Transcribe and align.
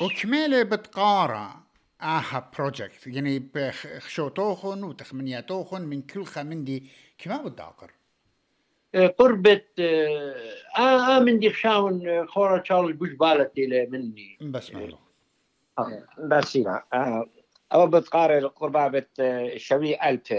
وكمالة 0.00 0.62
بتقارا 0.62 1.60
آها 2.02 2.50
بروجكت 2.58 3.06
يعني 3.06 3.38
بخشوتوخن 3.54 4.84
وتخمنياتوخن 4.84 5.82
من 5.82 6.02
كل 6.02 6.24
خمندي 6.24 6.84
كما 7.18 7.42
بداقر 7.42 7.90
قربت 9.18 9.80
آه 9.80 11.16
آه 11.16 11.18
من 11.18 11.38
دي 11.38 11.50
خشاون 11.50 12.26
خورا 12.26 12.58
تشارل 12.58 12.92
بوش 12.92 13.10
بالتي 13.10 13.86
مني 13.86 14.38
بس 14.40 14.74
مالو 14.74 14.98
بس 16.18 16.56
آه 16.56 17.26
أو 17.72 17.86
بتقارر 17.86 18.46
قرابة 18.46 19.06
شوي 19.56 20.10
ألف 20.10 20.34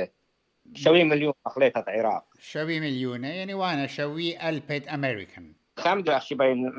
شوي 0.73 1.03
مليون 1.03 1.33
أخليتها 1.45 1.83
العراق 1.87 2.25
شوي 2.39 2.79
مليون 2.79 3.23
يعني 3.23 3.53
وأنا 3.53 3.87
شوي 3.87 4.49
ألف 4.49 4.71
أمريكان 4.71 5.53
خمد 5.79 6.09
أخشي 6.09 6.35
بين 6.35 6.71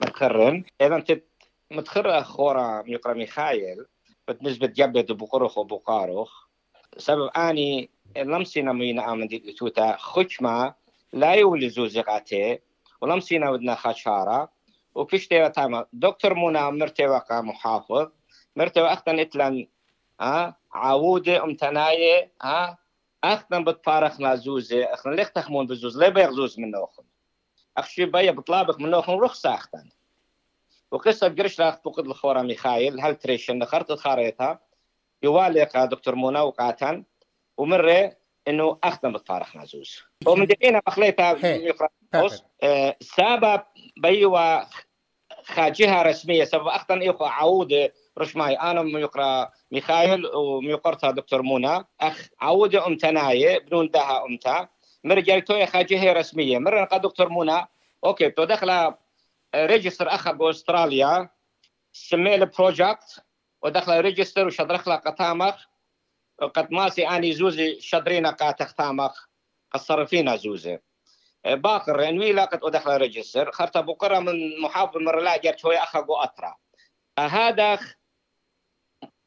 متخرن 0.00 0.64
إذا 0.80 0.96
أنت 0.96 1.22
متخرة 1.72 2.22
خورا 2.22 2.82
يقرأ 2.86 3.14
ميخايل 3.14 3.86
بالنسبة 4.28 4.66
جبد 4.66 5.12
بقرخ 5.12 5.58
وبقارخ 5.58 6.46
سبب 6.98 7.26
أني 7.36 7.90
لمسينا 8.16 8.72
مينا 8.72 9.12
آمن 9.12 9.26
دي 9.26 9.38
توتا 9.38 9.96
خشمة 9.96 10.74
لا 11.12 11.34
يولي 11.34 11.68
زوزقاتي 11.68 12.58
ولمسينا 13.00 13.50
ودنا 13.50 13.74
خشارة. 13.74 14.52
وكشتي 14.94 15.48
تاما 15.48 15.86
دكتور 15.92 16.34
منى 16.34 16.70
مرتي 16.70 17.06
وقا 17.06 17.40
محافظ. 17.40 18.08
مرتي 18.56 18.80
وقتا 18.80 19.22
إتلن 19.22 19.66
ها 20.20 20.56
عودة 20.72 21.44
أمتناية 21.44 22.32
ها 22.42 22.78
اخنا 23.24 23.60
بتفارخنا 23.60 24.34
زوزة 24.34 24.84
اخنا 24.84 25.14
ليك 25.14 25.28
تخمون 25.28 25.66
بزوز 25.66 25.98
ليه 25.98 26.08
بيغ 26.08 26.30
زوز 26.32 26.60
من 26.60 26.74
اخن 26.74 27.02
أخشي 27.76 28.04
بيا 28.04 28.30
بطلابك 28.30 28.80
من 28.80 28.94
اخن 28.94 29.12
رخصة 29.12 29.54
أختن. 29.54 29.90
وقصة 30.92 31.28
قرش 31.28 31.60
راح 31.60 31.74
فقد 31.84 32.06
الخورة 32.06 32.42
ميخايل. 32.42 33.00
هل 33.00 33.16
تريشن 33.16 33.58
نخرت 33.58 33.90
الخاريطة 33.90 34.58
يوالي 35.22 35.68
دكتور 35.74 36.14
منى 36.14 36.40
وقاتن. 36.40 37.04
ومرة 37.56 38.16
إنه 38.48 38.78
اخدم 38.84 39.12
بتفارخ 39.12 39.56
نازوز 39.56 40.02
ومن 40.26 40.46
دقيقة 40.46 40.82
مخليتها 40.86 41.46
يقرأ 41.46 41.88
سبب 43.00 43.62
بيوا 43.96 44.60
جهة 45.58 46.02
رسمية. 46.02 46.44
سبب 46.44 46.66
أخطن 46.66 47.00
إيقا 47.00 47.28
عودة 47.28 47.92
رشماي. 48.18 48.54
أنا 48.54 48.82
ميقرا 48.82 49.50
ميخايل 49.70 50.26
وميقرتها 50.26 51.10
دكتور 51.10 51.42
منى 51.42 51.84
أخ 52.00 52.28
عودة 52.40 52.86
أمتناية 52.86 53.58
بدون 53.58 53.90
دها 53.90 54.24
أمتا. 54.24 54.68
مرجعتو 55.04 55.54
يا 55.54 55.82
جهة 55.82 56.12
رسمية. 56.12 56.58
مرة 56.58 56.84
دكتور 56.84 57.28
منى 57.28 57.66
أوكي 58.04 58.30
تو 58.30 58.44
دخل 58.44 58.94
ريجستر 59.54 60.08
أخا 60.08 60.32
بأستراليا 60.32 61.30
سمي 61.92 62.34
البروجكت 62.34 63.24
ودخل 63.62 64.00
ريجستر 64.00 64.46
وشدرخلا 64.46 64.96
قتامخ 64.96 65.66
قد 66.42 66.72
ماسي 66.72 67.08
آني 67.08 67.32
زوزي 67.32 67.80
شدرينا 67.80 68.30
قاتخ 68.30 68.74
تامخ 68.74 69.26
الصرفينا 69.74 70.36
زوزي. 70.36 70.78
باقر 71.44 72.08
انوي 72.08 72.32
لاقت 72.32 72.64
ودخل 72.64 72.96
ريجستر 72.96 73.52
خرطة 73.52 73.80
بقرة 73.80 74.18
من 74.18 74.60
محافظ 74.60 74.96
مر 74.96 75.20
لا 75.20 75.36
جرت 75.36 75.58
شوي 75.58 75.78
أخا 75.78 76.06
أطرا 76.08 76.56
هذا 77.18 77.78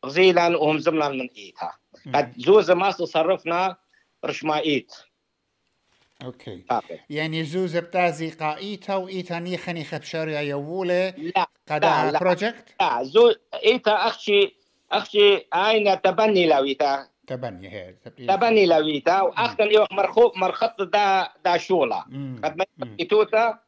غزيلا 0.06 0.58
وهم 0.58 0.80
زمنا 0.80 1.10
من 1.10 1.30
ايتها 1.30 1.80
قد 2.16 2.34
زوز 2.38 2.72
ما 2.72 2.92
صرفنا 2.92 3.78
رشما 4.26 4.60
إيت. 4.60 4.94
أوكي. 6.24 6.66
باقر. 6.70 7.00
يعني 7.10 7.44
زوز 7.44 7.78
بتازي 7.78 8.30
قايتا 8.30 8.96
وإيتا 8.96 9.40
نيخا 9.40 9.98
بشارع 9.98 10.42
يولي 10.42 11.14
لا 11.36 11.48
قد 11.70 11.86
لا, 11.86 12.12
لا. 12.12 12.20
بروجكت 12.20 12.76
لا 12.82 13.04
زوز 13.04 13.36
إيتا 13.54 13.92
أخشي 13.92 14.56
أخشي 14.92 15.48
اين 15.54 16.02
تبني 16.02 16.48
لويتا. 16.48 17.08
تبني 17.28 17.70
هي 17.70 17.96
تبني. 18.28 18.66
لويتا. 18.66 19.22
واخذن 19.22 19.72
يوم 19.72 19.88
مرخوب 19.92 20.32
مرخط 20.38 20.82
دا 20.82 21.30
دا 21.46 21.58
شولا. 21.58 22.00
قد 22.44 22.58
ما 22.58 22.66
يتوتا 23.00 23.60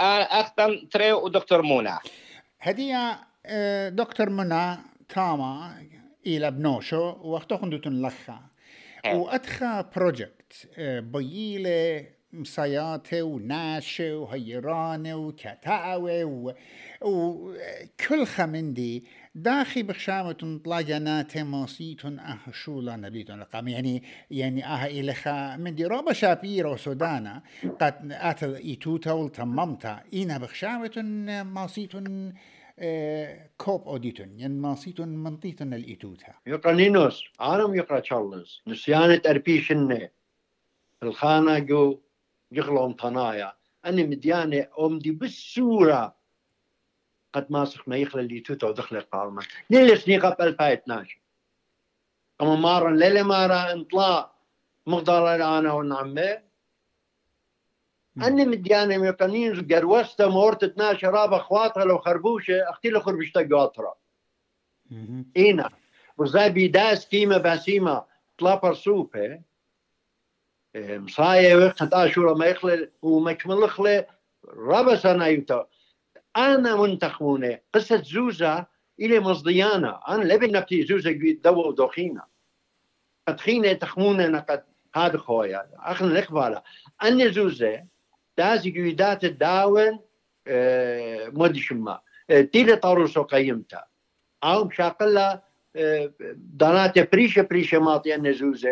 اخذن 0.00 0.88
تري 0.88 1.12
ودكتور 1.12 1.62
منى 1.62 1.98
هدية 2.60 3.20
دكتور 3.88 4.30
منى 4.30 4.76
تاما 5.08 5.86
إلى 6.26 6.50
بنوشو 6.50 7.16
وقتو 7.20 7.56
دوتن 7.56 8.02
لخا. 8.02 8.47
وأدخى 9.06 9.84
بروجكت 9.96 10.68
بييلة 11.12 12.06
مساياته 12.32 13.22
وناشة 13.22 14.16
وهيرانة 14.16 15.14
وكتاوة 15.14 16.24
وكل 17.02 18.26
خمندي 18.26 19.04
داخي 19.34 19.82
بخشامة 19.82 20.60
طلاجنات 20.64 21.38
ماسيتون 21.38 22.18
آه 22.18 22.38
شولا 22.52 22.96
نبيتون 22.96 23.40
لقام 23.40 23.68
يعني 23.68 24.02
يعني 24.30 24.66
آه 24.66 24.86
إلخا 24.86 25.56
من 25.56 25.74
دي 25.74 25.84
روبا 25.84 26.12
شابيرو 26.12 26.76
سودانا 26.76 27.42
قد 27.80 28.12
آتل 28.12 28.54
إيتوتا 28.54 29.12
والتممتا 29.12 30.00
إينا 30.12 30.38
بخشامة 30.38 31.02
ماسيتون 31.42 32.34
كوب 33.58 33.88
أوديتون 33.88 34.38
يعني 34.38 34.54
ماسيتون 34.54 35.08
منطيتون 35.08 35.74
الإيتوتا. 35.74 36.34
يقرأ 36.46 36.72
عالم 37.40 37.74
يقرأ 37.74 38.00
تشارلز. 38.00 38.62
نسيانة 38.66 39.22
اربيشنة 39.26 40.08
الخانة 41.02 41.58
جو 41.58 42.00
يغلون 42.52 42.92
طنايا. 42.92 43.52
أنا 43.84 44.02
مديانة 44.02 44.66
أمدي 44.80 45.10
بالسورة. 45.10 46.14
قد 47.32 47.46
ما 47.86 47.96
يخلى 47.96 48.22
اللي 48.22 48.40
توتا 48.40 48.66
ودخل 48.66 48.96
القارمة. 48.96 49.42
ليلة 49.70 49.94
سنيقة 49.94 50.30
ب 50.30 50.40
2012 50.40 51.20
أما 52.40 52.56
مارا 52.56 52.90
ليلة 52.90 53.22
مارا 53.22 53.72
انطلاع 53.72 54.32
مقدار 54.86 55.34
أنا 55.58 55.72
والنعمة 55.72 56.47
أني 58.22 58.44
مديانة 58.44 58.98
ميقانين 58.98 59.68
قروستا 59.72 60.26
مورت 60.26 60.64
12 60.64 61.10
رابع 61.10 61.36
أخواتها 61.36 61.84
لو 61.84 61.98
خربوشة 61.98 62.70
أختي 62.70 62.90
له 62.90 63.00
خربشتا 63.00 63.48
قاطرة. 63.52 63.96
إينا 65.36 65.70
وزي 66.18 66.48
بيداس 66.48 67.08
كيما 67.08 67.38
باسيما 67.38 68.04
طلا 68.38 68.54
برسوبة 68.54 69.40
مصايا 70.76 71.56
وقت 71.56 71.94
اشورا 71.94 72.34
ما 72.34 72.46
يخلى 72.46 72.90
ومكمل 73.02 73.70
خلى 73.70 74.06
ربع 74.48 74.94
سنة 74.94 75.26
يوتا. 75.26 75.66
أنا 76.36 76.76
منتخمونة 76.76 77.58
قصة 77.74 78.02
زوزة 78.02 78.66
إلى 79.00 79.20
مصديانة. 79.20 80.00
أنا 80.08 80.24
لبي 80.24 80.46
نبتي 80.46 80.82
زوزة 80.82 81.10
دو 81.44 81.72
دوخينا 81.72 82.26
تخينة 83.26 83.72
تخمونة 83.72 84.40
قد 84.40 84.64
هذا 84.94 85.18
خويا. 85.18 85.70
أخنا 85.74 86.20
نقباله 86.20 86.62
أني 87.02 87.32
زوزة 87.32 87.84
قيدات 88.40 89.24
الداون 89.24 90.00
آه 90.46 91.28
مودي 91.28 91.60
شما 91.60 92.00
آه 92.30 92.40
تيلي 92.40 92.76
طاروسو 92.76 93.22
قيمتا 93.22 93.84
أو 94.44 94.64
مشاقلة 94.64 95.42
آه 95.76 96.12
دانات 96.36 97.12
بريشة 97.12 97.42
بريشة 97.42 97.78
ماطي 97.78 98.14
اني 98.14 98.32
زوزه 98.32 98.70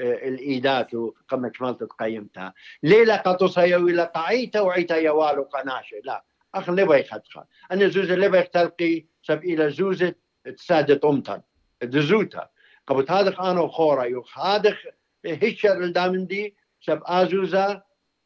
آه 0.00 0.28
الايدات 0.28 0.94
وقم 0.94 1.48
كمالت 1.48 1.82
قيمتها 1.82 2.54
ليلة 2.82 3.16
قطصها 3.16 3.64
يويلة 3.64 4.04
قعيتا 4.04 4.60
وعيتا 4.60 4.96
يوالو 4.96 5.42
قناشة. 5.42 5.96
لا 6.04 6.24
اخ 6.54 6.70
لبا 6.70 6.96
يخدخا 6.96 7.44
أنا 7.72 7.88
زوزة 7.88 8.14
لبا 8.14 8.38
يختلقي 8.38 9.04
سب 9.22 9.44
إلى 9.44 9.70
زوزة 9.70 10.14
تسادة 10.56 11.08
امتن 11.08 11.40
دزوتا. 11.82 12.48
قبط 12.86 13.10
هذا 13.10 13.36
أنا 13.40 13.60
وخورا 13.60 14.04
يوخ 14.04 14.38
هذا 14.38 14.76
هيشر 15.26 15.82
الدامن 15.82 16.26
دي 16.26 16.56
سب 16.80 17.02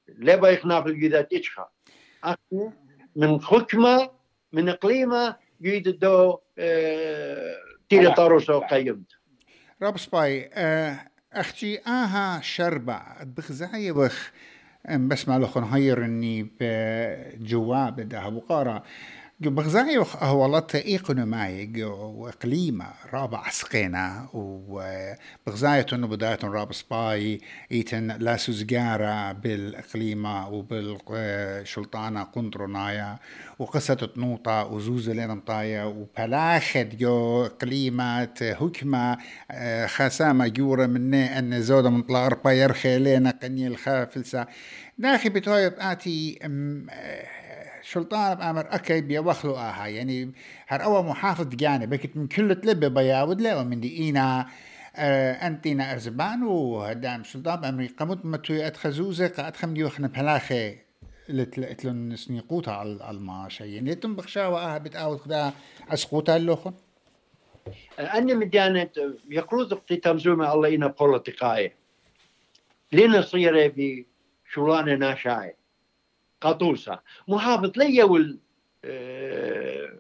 لبا 0.09 0.49
يخناف 0.49 0.87
الجيدات 0.87 1.33
اتشخا 1.33 1.69
من 3.17 3.41
حكمة 3.41 4.11
من 4.53 4.69
إقليمة 4.69 5.37
جيد 5.63 5.99
دو 5.99 6.39
آه 6.59 7.55
تيلي 7.89 8.15
طاروسو 8.15 8.61
قيمت 8.61 9.07
رب 9.83 9.99
سباي 9.99 10.51
آه 10.55 11.01
أختي 11.33 11.79
آها 11.87 12.41
شربة 12.41 13.01
بخزاي 13.23 13.93
بخ 13.93 14.33
بس 14.91 15.29
ما 15.29 15.39
لخن 15.39 15.63
هير 15.65 16.05
اني 16.05 16.51
بجواب 16.61 18.01
ده 18.01 18.29
بقارة 18.29 18.83
بغزاي 19.51 19.99
أهولت 20.23 20.75
إيقونوماي 20.75 21.85
وإقليمة 21.85 22.87
رابع 23.13 23.51
سقينا 23.51 24.29
وبغزاية 24.35 25.87
إنه 25.93 26.07
بداية 26.07 26.39
راب 26.45 26.73
سباي 26.73 27.41
إيتن 27.73 28.17
لا 28.19 28.37
سوزجارة 28.37 29.33
بالإقليمة 29.33 30.49
وبالشلطانة 30.49 32.23
قنطرنايا 32.23 33.19
وقصة 33.59 33.95
تنوطة 33.95 34.65
وزوزة 34.65 35.13
لنطايا 35.13 35.85
وبلاخد 35.85 36.89
جو 36.99 37.47
إقليمات 37.47 38.43
هكمة 38.43 39.19
خسامة 39.87 40.47
جورة 40.49 40.87
مني 40.87 41.39
أن 41.39 41.63
زودة 41.63 41.91
من 41.91 42.03
طلا 42.03 42.27
أربا 42.27 42.53
يرخي 42.53 42.99
لنا 42.99 43.31
قني 43.43 43.67
الخافلسة 43.67 44.47
داخي 44.99 45.29
بتويب 45.29 45.73
آتي 45.79 46.39
شلطان 47.83 48.35
بأمر 48.35 48.67
أكي 48.75 49.01
بيوخلو 49.01 49.57
آها 49.57 49.87
يعني 49.87 50.33
هر 50.69 50.85
أول 50.85 51.05
محافظ 51.05 51.49
جاني 51.49 51.87
بكت 51.87 52.17
من 52.17 52.29
كل 52.29 52.55
تلبي 52.55 52.89
بياود 52.89 53.41
له 53.41 53.61
ومن 53.61 53.81
دي 53.81 53.99
إينا 53.99 54.47
آه 54.97 55.33
أنتينا 55.33 55.93
أرزبان 55.93 56.43
وهدام 56.43 57.25
شلطان 57.25 57.61
بأمري. 57.61 57.87
قمت 57.87 58.25
متوي 58.27 58.67
أتخزوزة 58.67 59.29
قاد 59.29 59.57
خمدي 59.57 59.85
وخنا 59.85 60.09
بهلاخي 60.09 60.79
لتلن 61.29 62.17
سنيقوتا 62.17 62.71
على 62.71 63.11
الماشا 63.11 63.65
يعني 63.65 63.95
تم 63.95 64.17
بخشاوة 64.17 64.65
آها 64.65 64.79
بتآود 64.79 65.19
خدا 65.19 65.53
أسقوتا 65.91 66.37
اللوخن 66.37 66.73
أني 67.99 68.35
مديانة 68.35 68.89
يقروز 69.31 69.73
اقتي 69.73 69.97
تمزومة 69.97 70.53
الله 70.55 70.75
إنا 70.75 70.87
بوليتيقاية 70.87 71.75
لنا 72.93 73.21
صيرة 73.21 73.73
بشولانة 73.77 75.15
قطوسة 76.43 76.99
محافظ 77.29 77.79
لي 77.79 78.03
وال 78.03 78.39
آه، 78.85 79.93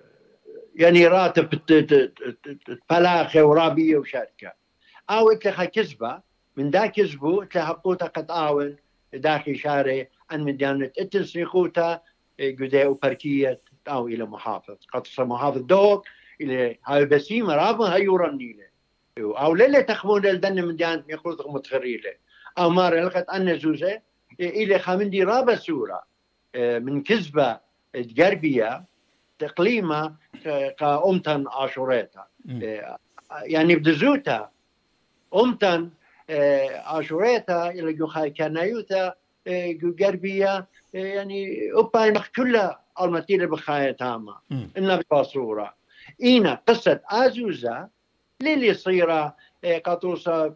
يعني 0.74 1.06
راتب 1.06 1.48
فلاخة 2.88 3.44
ورابية 3.44 3.96
وشركة. 3.96 4.52
أو 5.10 5.30
إتلها 5.30 5.64
كذبة 5.64 6.20
من 6.56 6.70
دا 6.70 6.86
كذبو 6.86 7.42
إتلها 7.42 7.72
قوتا 7.72 8.06
قد 8.06 8.30
آون 8.30 8.76
داخل 9.14 9.56
شارع 9.56 10.06
أن 10.32 10.44
من 10.44 10.56
ديانة 10.56 10.90
إتل 10.98 11.26
سيخوتا 11.26 12.00
قداء 12.40 12.86
وبركية 12.88 13.60
أو 13.88 14.08
إلى 14.08 14.24
محافظ. 14.24 14.76
قطصة 14.92 15.24
محافظ 15.24 15.60
دوك 15.60 16.06
إلى 16.40 16.78
هاي 16.86 17.04
بسيمة 17.04 17.54
رابا 17.54 17.94
هاي 17.94 18.02
يورنيلة 18.02 18.66
أو 19.18 19.54
ليلة 19.54 19.80
تخمون 19.80 20.26
الدن 20.26 20.64
من 20.64 20.76
ديانة 20.76 21.04
يقول 21.08 21.36
متخريلة. 21.46 22.12
أو 22.58 22.70
مارا 22.70 23.04
لقد 23.04 23.24
أن 23.24 23.58
زوزة 23.58 24.00
إلى 24.40 24.78
خامندي 24.78 25.22
رابا 25.22 25.54
سورة. 25.54 26.11
من 26.56 27.02
كذبة 27.02 27.60
جربية 27.94 28.84
تقليمة 29.38 30.14
كأمتن 30.78 31.44
عاشوريتا. 31.48 32.24
يعني 33.42 33.76
بدزوتا 33.76 34.50
أمتن 35.34 35.90
عاشوريتا 36.84 37.70
إلى 37.70 37.92
جوخاي 37.92 38.30
كانايوتا 38.30 39.14
جربية 39.82 40.66
يعني 40.94 41.70
أبا 41.74 42.22
كلها 42.36 42.80
المتيلة 43.00 43.46
بخاية 43.46 43.90
تاما. 43.90 44.38
إنها 44.76 45.00
بصورة 45.12 45.74
إينا 46.22 46.54
قصة 46.68 47.00
آزوزا 47.08 47.88
للي 48.42 48.74
صيرة 48.74 49.36
قطوسة 49.84 50.54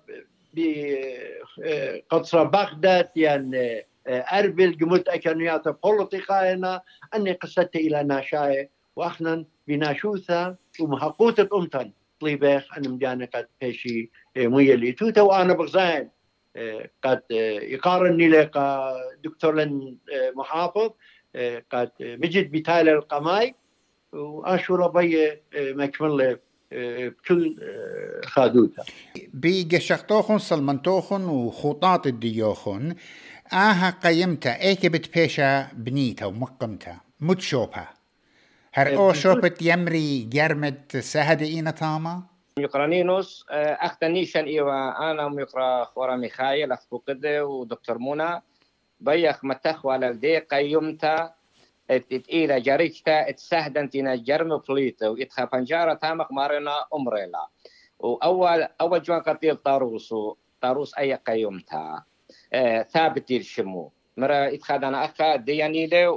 بقطصة 0.54 2.42
بغداد 2.42 3.08
يعني 3.16 3.86
أربل 4.08 4.76
جمت 4.76 5.08
أكنيات 5.08 5.68
بوليتيقاينا 5.68 6.82
أني 7.14 7.32
قصدت 7.32 7.76
إلى 7.76 8.02
ناشاي 8.02 8.70
وأخنا 8.96 9.44
بناشوثا 9.68 10.56
ومحقوطة 10.80 11.48
أمتن 11.58 11.92
طليبيخ 12.20 12.78
أنا 12.78 12.88
مجانا 12.88 13.28
قد 13.34 13.46
بيشي 13.60 14.10
مية 14.36 14.74
اللي 14.74 14.92
توتا 14.92 15.22
وأنا 15.22 15.52
بغزاين 15.52 16.10
قد 17.04 17.22
يقارني 17.62 18.28
لك 18.28 18.58
دكتور 19.24 19.54
لن 19.54 19.96
محافظ 20.34 20.90
قد 21.70 21.90
مجد 22.00 22.50
بتالي 22.50 22.92
القماي. 22.92 23.54
واشورا 24.12 24.88
بي 24.88 25.40
مكمل 25.54 26.38
بكل 26.72 27.56
خادوتا. 28.24 28.84
بيجشقتوخن 29.34 30.38
سلمنتوخن 30.38 31.24
وخطاط 31.24 32.06
الديوخن. 32.06 32.94
آها 33.52 33.90
قيمتا 33.90 34.60
ايك 34.60 34.86
بتبيشا 34.86 35.68
بنيتا 35.72 36.26
ومقمتا 36.26 36.96
متشوبها 37.20 37.94
هر 38.74 38.96
أو 38.96 39.12
شوبت 39.12 39.62
يمري 39.62 40.22
جرمت 40.22 40.96
سهد 40.96 41.42
إينا 41.42 41.70
تاما 41.70 42.22
يقرانينوس 42.58 43.46
اختنيشن 43.50 44.44
ايوا 44.44 45.10
أنا 45.10 45.28
ميقرا 45.28 45.84
خورا 45.84 46.16
ميخايل 46.16 46.72
اخبو 46.72 46.98
قده 47.08 47.46
ودكتور 47.46 47.98
منى 47.98 48.42
بيخ 49.00 49.44
متخ 49.44 49.86
على 49.86 50.08
الدي 50.08 50.38
قيمتا 50.38 51.34
إلى 52.10 52.60
جريشتا 52.60 53.28
اتسهدن 53.28 53.90
تينا 53.90 54.16
جرم 54.16 54.58
فليتا 54.58 55.08
وإتخا 55.08 55.44
بنجارة 55.44 55.94
تامق 55.94 56.32
مارنا 56.32 56.74
أمريلا. 56.94 57.48
وأول 57.98 58.68
أول 58.80 59.02
جوان 59.02 59.20
قتيل 59.20 59.56
طاروسو 59.56 60.36
طاروس 60.60 60.94
أي 60.94 61.14
قيمتا. 61.14 61.76
آه 61.76 62.04
ثابت 62.92 63.30
يرشمو 63.30 63.92
مرا 64.16 64.54
إتخادنا 64.54 65.04
أخا 65.04 65.36
ديانيلة 65.36 66.10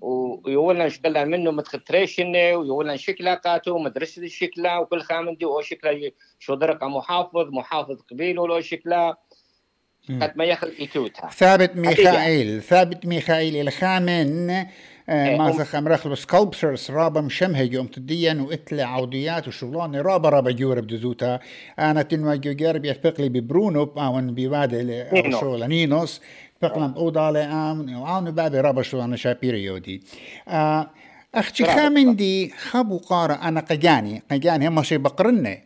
ويولنا 0.00 0.88
شكلا 0.88 1.24
منه 1.24 1.50
متختريشنة 1.50 2.54
ويولنا 2.56 2.96
شكلا 2.96 3.34
قاتو 3.34 3.78
مدرسة 3.78 4.22
الشكلا 4.22 4.78
وكل 4.78 5.00
خامن 5.00 5.36
دي 5.36 5.44
أو 5.44 5.60
شكلا 5.60 6.10
شو 6.38 6.54
درق 6.54 6.84
محافظ 6.84 7.48
محافظ 7.50 8.00
قبيل 8.10 8.38
ولو 8.38 8.60
شكلا 8.60 9.16
قد 10.10 10.32
ما 10.36 10.44
يخل 10.44 10.72
إتوتها 10.80 11.30
ثابت 11.30 11.76
ميخائيل 11.76 12.62
ثابت 12.62 13.06
ميخائيل 13.06 13.68
الخامن 13.68 14.46
ما 15.08 15.54
زخم 15.58 15.88
رخل 15.88 16.16
سكالبسرز 16.16 16.90
رابا 16.90 17.20
مشمها 17.20 17.62
يوم 17.62 17.86
تدين 17.86 18.40
وإتلي 18.40 18.82
عوديات 18.82 19.48
وشغلان 19.48 19.96
رابا 19.96 20.28
رابا 20.28 20.50
جورب 20.50 20.86
دزوتا 20.86 21.38
أنا 21.78 22.02
تنوى 22.02 22.38
جوجر 22.38 22.78
بيتفقلي 22.78 23.28
ببرونو 23.28 23.84
باون 23.84 24.34
بيوادي 24.34 25.04
شغل 25.40 25.68
نينوس. 25.68 26.20
فقلم 26.62 26.94
أوضالي 26.96 27.38
آم 27.38 27.96
وعاون 28.00 28.30
بابي 28.30 28.60
رابا 28.60 28.82
شغلان 28.82 29.16
شابيري 29.16 29.64
يودي. 29.64 30.02
أختي 31.34 31.64
خامن 31.64 32.16
دي 32.16 32.50
خابو 32.50 32.98
قارة 32.98 33.34
أنا 33.34 33.60
قجاني. 33.60 34.22
قجاني 34.30 34.68
هم 34.68 34.82
شي 34.82 34.98
بقرنة. 34.98 35.58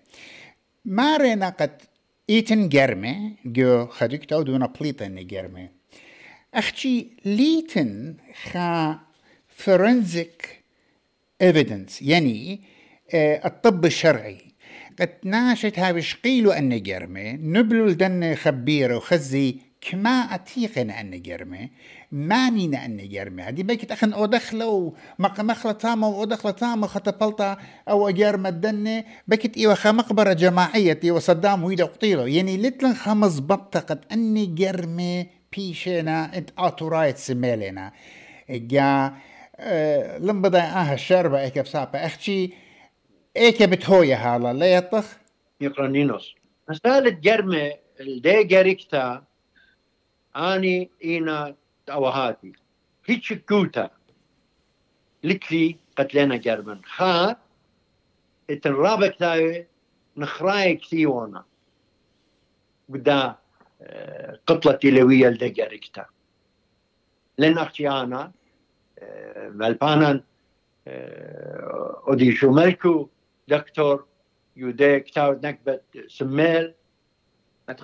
ما 0.85 1.17
رينا 1.17 1.49
قد 1.49 1.83
إيتن 2.31 2.69
جرمي 2.69 3.37
جو 3.45 3.87
خديك 3.87 4.25
تو 4.25 4.43
دونا 4.43 4.67
بليتن 4.67 5.27
جرمي 5.27 5.69
أختي 6.55 7.11
ليتن 7.25 8.17
خا 8.43 8.99
فرنزك 9.49 10.63
ايفيدنس 11.43 12.03
يعني 12.03 12.61
آه، 13.15 13.47
الطب 13.47 13.85
الشرعي 13.85 14.39
قد 15.01 15.11
ناشت 15.25 15.79
هاي 15.79 15.93
بشقيلو 15.93 16.51
أن 16.51 16.83
جرمي 16.83 17.33
نبلو 17.33 17.87
لدن 17.87 18.35
خبير 18.35 18.93
وخزي 18.93 19.59
كما 19.91 20.11
أتيقن 20.11 20.91
أن 20.91 21.23
جرمي 21.23 21.71
ماني 22.13 22.85
أن 22.85 23.09
جرمي 23.09 23.43
هذه 23.43 23.63
بيكت 23.63 23.93
أخن 23.93 24.13
أو 24.13 24.27
دخلو 24.27 24.95
مخلة 25.19 25.73
تامة 25.73 26.07
أو 26.07 26.25
دخلة 26.25 26.53
تامة 26.53 26.87
خطبلتا 26.87 27.57
أو 27.89 28.11
جرمة 28.11 28.51
دنة. 28.51 29.05
بيكت 29.29 29.57
إيوة 29.57 29.77
مقبرة 29.85 30.33
جماعية 30.33 31.01
إيوة 31.05 31.19
صدام 31.19 31.65
ويدا 31.65 31.85
قطيلو 31.85 32.27
يعني 32.27 32.57
لتلن 32.57 32.95
خمس 32.95 33.41
بطة 33.41 33.81
قد 33.81 34.05
أني 34.13 34.47
جرمي 34.47 35.27
بيشينا 35.57 36.39
انت 36.39 36.51
آتورايت 36.59 37.17
سميلنا 37.17 37.93
جا 38.51 39.13
لم 40.19 40.43
بدأ 40.43 40.63
آه 40.63 40.93
الشربة 40.95 41.41
ايك 41.41 41.59
بسابة 41.59 41.99
أختي 41.99 42.53
ايك 43.37 43.63
بتهوية 43.63 44.35
هالا. 44.35 44.53
لا 44.53 44.67
يطخ؟ 44.77 45.17
يقرنينوس 45.61 46.35
مسألة 46.69 47.11
جرمة 47.11 47.73
الدي 48.01 48.45
اني 50.37 50.91
اينا 51.05 51.55
توهاتي 51.87 52.53
هيتش 53.07 53.33
كوتا 53.33 53.91
لكلي 55.25 55.77
قتلنا 55.99 56.37
جرمن 56.37 56.85
خا 56.85 57.37
اتنرابك 58.51 59.17
تاوي 59.19 59.67
نخراي 60.17 60.77
كثيونا 60.77 61.45
بدا 62.89 63.37
قطلة 64.47 64.73
تلوية 64.73 65.29
لدي 65.29 65.49
جاريكتا 65.49 66.07
لن 67.39 67.59
أختي 67.59 67.89
آنا 67.89 68.33
ملبانان 69.39 70.23
اودي 72.09 72.33
شوملكو 72.37 73.09
دكتور 73.49 74.07
يودي 74.57 75.01
كتاو 75.01 75.33
نكبت 75.33 75.83
سميل 76.07 76.75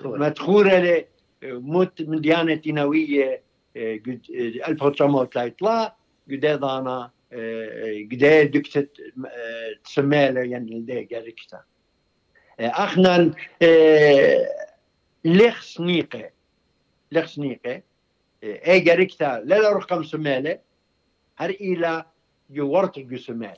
مدخورة 0.05 0.77
لي 0.79 1.05
موت 1.43 2.01
من 2.01 2.21
ديانة 2.21 2.61
نوية 2.67 3.43
1903 3.75 5.93
قد 6.31 6.45
ضانا 6.45 7.11
قد 8.11 8.51
دكتت 8.53 8.97
سميل 9.83 10.37
يعني 10.37 10.79
لدي 10.79 11.15
قريكتا 11.15 11.63
اخنا 12.59 13.33
ليخ 15.25 15.61
سنيقة 15.61 16.29
ليخ 17.11 17.25
سنيقة 17.25 17.81
اي 18.43 18.91
قريكتا 18.91 19.41
لا 19.45 19.69
رقم 19.69 20.03
سميله 20.03 20.59
هر 21.37 21.49
إلى 21.49 22.05
جورت 22.49 22.99
جسمال 22.99 23.57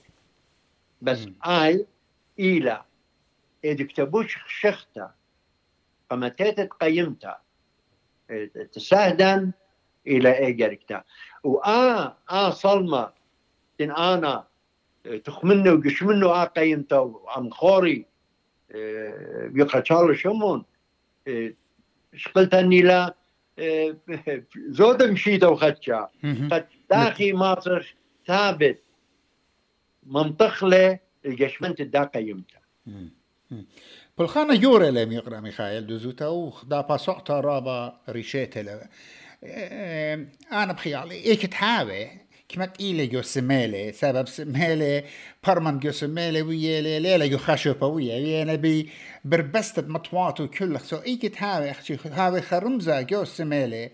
بس 1.02 1.28
م. 1.28 1.34
آي 1.46 1.86
إلى 2.40 2.84
إذا 3.64 3.86
كتبوش 3.86 4.38
شختا 4.48 5.14
فمتيت 6.10 6.60
قيمتا 6.60 7.42
تساهدا 8.74 9.52
إلى 10.08 10.38
إيجاركتا 10.38 11.04
وآ 11.44 12.14
آ 12.30 12.50
صلمة 12.50 13.14
تن 13.78 13.92
آنا 13.92 14.48
تخمنه 15.24 15.74
وقشمنه 15.74 16.44
قيمته 16.44 17.22
عم 17.28 17.50
خوري 17.50 18.06
بيقرأ 19.54 19.80
تشارلز 19.80 20.18
شمون 20.18 20.66
شقلت 22.16 22.54
أني 22.54 22.82
لا 22.82 23.16
زود 24.68 25.04
مشيت 25.04 25.44
وخدشا 25.44 26.10
قد 26.52 26.68
داخي 26.90 27.34
ماصر 27.34 27.96
ثابت 28.28 28.84
منطقله 30.06 31.00
الجشمنت 31.26 31.82
دا 31.82 32.04
قيمته 32.04 32.60
بالخانة 34.22 34.54
يوري 34.54 34.92
لم 34.92 35.12
يقرأ 35.12 35.40
ميخائيل 35.40 35.88
دوزوتا 35.88 36.28
وخدا 36.28 36.82
باسوعتا 36.82 37.40
رابا 37.40 37.98
ريشيتا 38.10 38.88
أنا 40.51 40.74
بخيالي 40.74 41.16
إيك 41.16 41.46
تحاوي 41.46 42.08
كما 42.50 42.66
تقيلة 42.66 43.06
جو 43.06 43.22
سمالة 43.22 43.92
سبب 43.92 44.28
سمالة 44.28 45.04
برمان 45.48 45.80
جو 45.80 45.92
سمالة 45.92 46.42
ويا 46.42 47.00
ليلة 47.00 47.25
جو 47.25 47.38
خشبة 47.38 47.88
ويا 47.88 48.16
ويا 48.16 48.56
بي 48.56 48.90
بربست 49.25 49.80
مطوات 49.80 50.42
وكل 50.42 50.80
سو 50.80 50.98
إيك 50.98 51.25
تحاوي 51.25 51.72
أختي 51.72 51.98
هاوي 52.06 52.42
خرمزة 52.42 53.01
جو 53.01 53.24
سمالة 53.24 53.90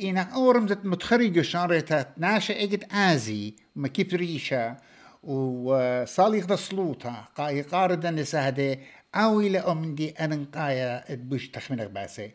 إينا 0.00 0.20
أو 0.20 0.50
رمزة 0.50 0.78
متخرج 0.84 1.40
شارتا 1.40 2.06
ناشا 2.16 2.54
إيجت 2.54 2.92
آزي 2.92 3.54
كيف 3.94 4.14
ريشة 4.14 4.76
وصاليخ 5.22 6.46
دا 6.46 6.56
سلوطة 6.56 7.28
قاي 7.36 7.62
قاردا 7.62 8.10
نسهدي 8.10 8.78
أو 9.14 9.40
إلى 9.40 9.58
أمدي 9.58 10.10
أنا 10.10 10.46
قايا 10.54 11.14
تبوش 11.14 11.48
تخمينك 11.48 11.90
باسي. 11.90 12.30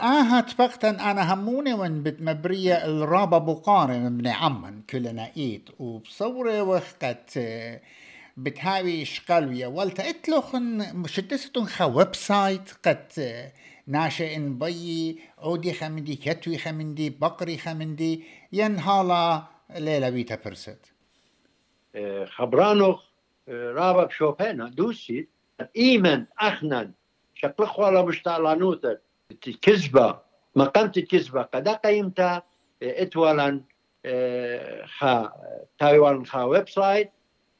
آه 0.00 0.40
فقطا 0.40 0.90
أنا 0.90 1.34
هموني 1.34 1.72
وان 1.72 2.02
بتمبرية 2.02 2.84
الرابا 2.84 3.38
بقاري 3.38 3.98
من 3.98 4.18
بني 4.18 4.30
عمان 4.30 4.82
كلنا 4.90 5.30
إيد 5.36 5.70
وبصورة 5.78 6.62
وقت 6.62 7.38
بتهاوي 8.36 9.04
شقلوية 9.04 9.66
والتا 9.66 10.10
إتلوخن 10.10 11.06
شتستون 11.06 11.66
خا 11.66 11.84
ويب 11.84 12.14
سايت 12.14 12.70
قد 12.84 13.12
ناشئ 13.86 14.38
بي 14.38 15.18
عودي 15.38 15.72
خمندي 15.72 16.16
كتوي 16.16 16.58
خمندي 16.58 17.10
بقري 17.10 17.58
خمندي 17.58 18.24
ينهالا 18.52 19.42
ليلة 19.76 20.10
بيتا 20.10 20.38
برست 20.44 20.92
خبرانو 22.36 22.98
رابا 23.48 24.04
بشوبينا 24.04 24.68
دوسي 24.68 25.28
إيمن 25.76 26.24
أخنن. 26.38 26.92
شكل 27.34 27.66
خوالا 27.66 28.02
مشتعلانوتا 28.02 28.98
كذبة. 29.62 30.18
ما 30.54 30.64
قمت 30.64 30.98
كذبة. 30.98 31.42
قد 31.42 31.68
قيمتا 31.68 32.42
اتوالا 32.82 33.60
خا 34.84 35.32
تايوان 35.78 36.26
خا 36.26 36.42
ويب 36.42 36.68
سايت 36.68 37.10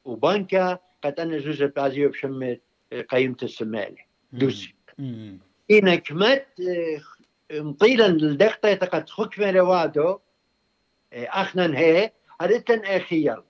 وبنكا 0.05 0.79
قد 1.03 1.19
أنا 1.19 1.37
جزء 1.37 1.65
بازيو 1.65 2.09
بشمت 2.09 2.61
قيمت 3.09 3.43
السمالي. 3.43 4.05
دوسي 4.31 4.75
إنا 5.71 5.95
كمت 5.95 6.45
مطيلا 7.51 8.05
الدقطة 8.05 8.75
قد 8.75 9.09
خكمة 9.09 9.51
روادو 9.51 10.19
أخنا 11.13 11.77
هي 11.77 12.11
هرتن 12.41 12.85
أخيال. 12.85 13.43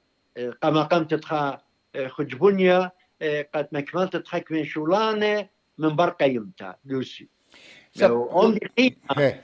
قما 0.62 0.84
قمت 0.84 1.14
تخا 1.14 1.62
خجبونيا. 2.08 2.92
قد 3.26 3.68
مكملت 3.72 4.16
تخك 4.16 4.52
من 4.52 4.66
شولانة 4.66 5.50
من 5.78 5.96
برقة 5.96 6.26
يمتا 6.26 6.76
دوسي 6.86 7.28
لو 7.96 8.42
أم 8.42 8.58
قيمة 8.78 9.40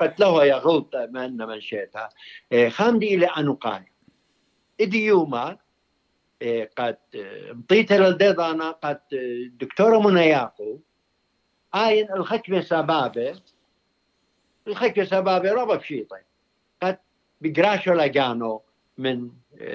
قتلوها 0.00 0.44
يا 0.44 0.54
غلطة 0.54 1.06
ما 1.06 1.24
أن 1.24 1.36
منشيتها 1.36 2.08
خامدي 2.68 3.14
إلى 3.14 3.26
أنقاي 3.26 3.92
إدي 4.80 5.04
يوما 5.04 5.58
قد 6.78 6.96
مطيت 7.50 7.92
للديضانة 7.92 8.70
قد 8.70 9.00
دكتورة 9.60 9.98
منياقو 9.98 10.78
آين 11.74 12.12
الخكمة 12.12 12.60
سبابة 12.60 13.40
الخكمة 14.68 15.04
سبابة 15.04 15.52
ربا 15.52 15.74
بشيطة. 15.74 16.18
قد 16.82 16.98
بقراشو 17.40 17.92
لقانو 17.92 18.62
من 18.98 19.30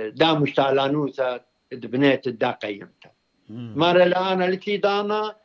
دامش 0.07 0.53
تعلانوثا 0.53 1.45
دبنيت 1.71 2.27
الدا 2.27 2.57
الآن 3.49 4.41
التي 4.41 4.77
دانا 4.77 5.35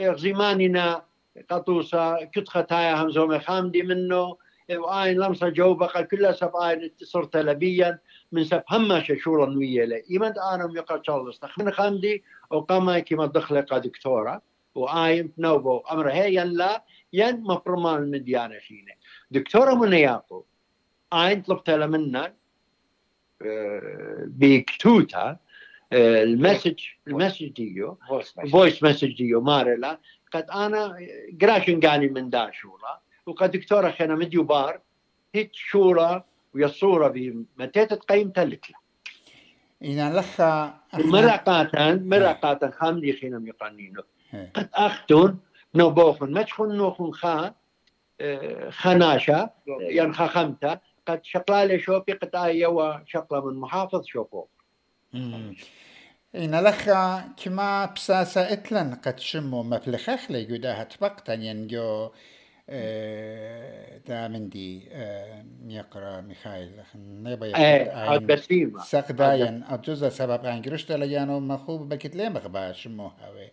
غزيماننا 0.00 1.02
قطوسا 1.50 2.24
كت 2.32 2.48
خطايا 2.48 3.02
همزوم 3.02 3.38
خامدي 3.38 3.82
منه 3.82 4.36
وآين 4.76 5.18
لمسة 5.20 5.48
جوبة 5.48 6.00
كلها 6.00 6.32
سب 6.32 6.56
آين 6.56 6.90
صرت 7.02 7.36
لبيا 7.36 7.98
من 8.32 8.44
سب 8.44 8.62
هما 8.70 9.02
ششورا 9.02 9.56
ويا 9.56 10.02
إيمن 10.10 10.32
أنا 10.38 10.72
يقرأ 10.76 10.98
تشارلز 10.98 11.38
تخمن 11.38 11.70
خامدي 11.70 12.24
وقام 12.50 12.98
كما 12.98 13.26
دخل 13.26 13.62
دكتورة 13.62 14.42
وآيم 14.74 15.32
نوبو 15.38 15.78
أمر 15.78 16.10
هي 16.10 16.34
ين 16.34 16.46
لا 16.46 16.84
ين 17.12 17.40
مفرمان 17.40 18.10
من 18.10 18.24
ديانة 18.24 18.58
شينة 18.58 18.92
دكتورة 19.30 19.74
منياقو 19.74 20.44
آين 21.12 21.42
طلبت 21.42 21.70
منا 21.70 22.34
بكتوتا 24.26 25.36
المسج 25.92 26.80
المسج 27.08 27.48
ديو. 27.48 27.98
فويس 28.52 28.82
مسج. 28.82 29.16
ديو 29.16 29.40
مارلا 29.40 29.98
قد 30.32 30.50
آنا 30.50 30.96
قراشن 31.40 31.80
قاني 31.80 32.08
من 32.08 32.30
دا 32.30 32.50
شورا. 32.50 33.00
وقد 33.26 33.50
دكتورة 33.50 33.90
خينا 33.90 34.14
مديو 34.14 34.42
بار 34.42 34.80
هيت 35.34 35.50
شورا 35.54 36.24
ويا 36.54 36.66
الصورة 36.66 37.08
بمتى 37.08 37.86
تقيم 37.86 38.30
تلتلا 38.30 38.76
إذا 39.82 40.20
لخا 40.20 40.80
مرقاتن 40.94 42.08
مرقاتن 42.08 42.70
خامدي 42.70 43.12
خينا 43.12 43.38
ميقانينو. 43.38 44.02
قد 44.54 44.68
أختون 44.74 45.40
نوبوخن 45.74 46.32
مشخن 46.32 46.68
نوخن 46.68 47.10
خا 47.10 47.54
خناشة 48.70 49.50
يعني 49.66 50.12
خمتة 50.12 50.78
قد 51.06 51.24
شقلالي 51.24 51.78
شوفي 51.78 52.12
قد 52.12 52.36
آية 52.36 53.02
شقلة 53.06 53.50
من 53.50 53.60
محافظ 53.60 54.04
شوفو. 54.06 54.44
إن 55.14 56.60
لخا 56.60 57.28
كما 57.44 57.86
بساسة 57.86 58.52
إتلن 58.52 58.94
قد 58.94 59.20
شمو 59.20 59.62
مفلخخ 59.62 60.30
لي 60.30 60.44
جداها 60.44 60.84
تبقتا 60.84 61.32
ينجو 61.32 62.10
دا 64.06 64.28
من 64.28 64.48
دي 64.48 64.88
يقرا 65.68 66.20
ميخائيل 66.20 66.70
نيبا 66.94 67.46
يقرا 67.46 68.18
بسيمة 68.18 68.82
ساق 68.84 69.12
داين 69.12 69.64
أجوزة 69.64 70.08
سبب 70.08 70.44
أنجرشت 70.44 70.92
ليانو 70.92 71.40
مخوب 71.40 71.88
بكت 71.88 72.16
ليه 72.16 72.28
مخبا 72.28 72.72
شمو 72.72 73.06
هاوي 73.06 73.50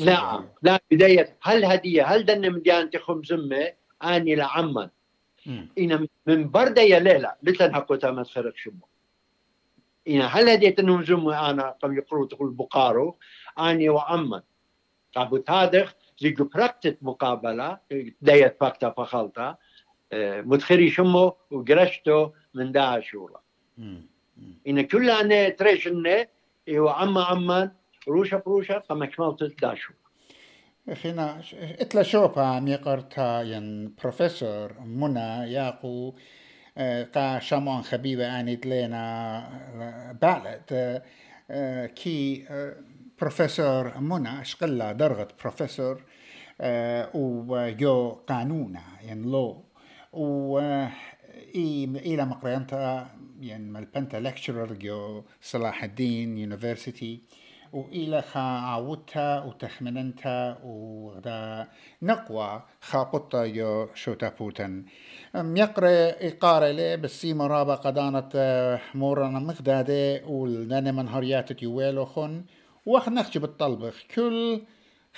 نعم 0.00 0.48
لا 0.62 0.80
بداية 0.90 1.36
هل 1.42 1.64
هدية 1.64 2.04
هل 2.04 2.24
دن 2.24 2.52
مديانتي 2.52 2.98
خمزمة 2.98 3.72
آني 4.04 4.34
لعمن 4.34 4.88
إن 5.78 6.08
من 6.26 6.50
بردة 6.50 6.82
يا 6.82 6.98
ليلة 6.98 7.34
لتن 7.42 7.74
حقوتا 7.74 8.10
ما 8.10 8.22
تخرج 8.22 8.52
شمو 8.56 8.88
إن 10.08 10.22
هل 10.22 10.48
هدية 10.48 10.74
أنهم 10.78 11.04
زمة 11.04 11.50
أنا 11.50 11.74
يقروا 11.84 12.26
تقول 12.26 12.50
بقارو. 12.50 13.18
آني 13.58 13.88
وعمن 13.88 14.40
قابوت 15.14 15.50
هادخ 15.50 15.94
زي 16.18 16.30
براكتت 16.30 16.98
مقابلة 17.02 17.78
دايت 18.22 18.56
فاكتا 18.60 18.90
فخلطة. 18.90 19.58
متخري 20.12 20.90
شمو 20.90 21.36
وقرشتو 21.50 22.30
من 22.54 22.72
دا 22.72 23.00
شورا. 23.00 23.40
إن 24.66 24.80
كل 24.80 25.10
أنا 25.10 25.48
تريشن 25.48 26.26
إيو 26.68 26.88
عم 26.88 27.18
عمان 27.18 27.70
روشا 28.08 28.36
بروشا 28.36 28.78
فما 28.78 29.06
كمال 29.06 29.36
تداشو 29.36 29.92
خينا 30.94 31.42
إتلا 31.54 32.02
شوبا 32.02 32.60
ميقرتا 32.60 33.42
ين 33.42 33.94
بروفيسور 34.02 34.72
منى 34.80 35.52
ياقو. 35.52 36.14
قا 37.14 37.38
شامون 37.38 37.82
خبيبة 37.82 38.40
اني 38.40 38.60
لنا 38.64 40.14
بالت 40.22 41.02
كي 41.96 42.46
بروفيسور 43.20 43.98
منى 43.98 44.44
شقلا 44.44 44.92
درغت 44.92 45.40
بروفيسور 45.40 46.02
ويو 47.14 48.10
قانونا 48.10 48.82
ين 49.02 49.22
لو 49.22 49.64
و 50.12 50.58
إلى 51.54 52.24
مقرينتا 52.24 53.08
ين 53.40 53.72
مالبنتا 53.72 54.16
لكتشرر 54.16 54.72
جو 54.72 55.24
صلاح 55.40 55.84
الدين 55.84 56.38
يونيفرسيتي. 56.38 57.20
وإلى 57.74 58.22
خا 58.22 58.40
عودتا 58.40 59.44
وتخمننتا 59.44 60.58
وغدا 60.64 61.68
نقوى 62.02 62.62
خابطة 62.80 63.44
يو 63.44 63.88
شوتا 63.94 64.28
بوتن 64.28 64.84
يقرأ 65.34 66.28
إقارة 66.28 66.70
لي 66.70 66.96
بس 66.96 67.24
مرابا 67.24 67.74
قدانة 67.74 68.32
مورنا 68.94 69.38
مخدادة 69.38 70.26
ولدانا 70.26 70.92
من 70.92 71.08
هريات 71.08 71.64
وخ 72.86 73.08
نخجي 73.08 73.38
بالطلبخ 73.38 74.04
كل 74.14 74.62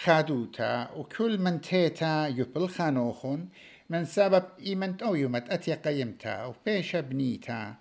خادوتا 0.02 0.90
وكل 0.96 1.38
من 1.38 1.60
تيتا 1.60 2.26
يبل 2.26 2.68
خانوخن 2.68 3.48
من 3.90 4.04
سبب 4.04 4.44
إيمنت 4.66 5.02
أو 5.02 5.14
يومت 5.14 5.50
أتي 5.50 5.74
قيمتا 5.74 6.44
وبيش 6.44 6.96
بنيتا. 6.96 7.74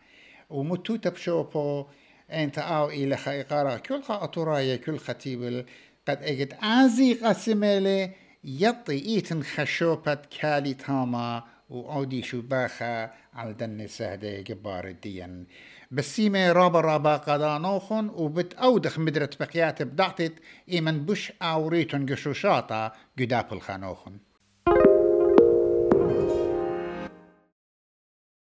ومتو 0.50 0.96
تبشوبو 0.96 1.86
أنت 2.32 2.60
أو 2.60 2.90
إلى 2.90 3.18
خيقارا 3.18 3.78
كل 3.78 4.02
خاطرايا 4.04 4.76
كل 4.76 4.98
خطيب 4.98 5.66
قد 6.08 6.24
أجد 6.24 6.54
ازي 6.64 7.14
قسمالي 7.14 8.12
يطي 8.44 9.06
إيتن 9.06 9.44
خشوبت 9.44 10.20
كالي 10.40 10.74
تاما 10.74 11.44
وعودي 11.70 12.24
شو 12.24 12.42
باخا 12.42 13.12
على 13.34 13.54
دن 13.54 13.88
سهدة 13.88 14.42
جبار 14.42 14.88
الدين. 14.88 15.48
بسيمة 15.92 16.52
رابا 16.52 16.82
رابا 16.82 17.18
قدا 17.18 17.58
نوخن 17.58 18.10
وبت 18.10 18.54
أودخ 18.54 19.00
مدرت 19.00 19.40
بقيات 19.40 19.82
بدعتت 19.82 20.34
إيمن 20.72 21.06
بش 21.06 21.34
أوريتن 21.42 22.06
قشوشاتا 22.06 22.92
قداب 23.20 23.54
الخانوخن 23.54 24.18